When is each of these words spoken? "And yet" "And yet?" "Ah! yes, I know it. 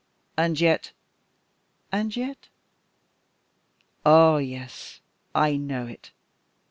"And 0.35 0.59
yet" 0.59 0.93
"And 1.91 2.15
yet?" 2.15 2.49
"Ah! 4.03 4.37
yes, 4.37 4.99
I 5.35 5.57
know 5.57 5.85
it. 5.85 6.09